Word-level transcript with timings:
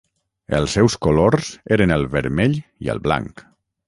Els 0.59 0.71
seus 0.77 0.95
colors 1.07 1.51
eren 1.77 1.93
el 1.99 2.07
vermell 2.15 2.57
i 2.87 2.91
el 2.95 3.03
blanc. 3.09 3.45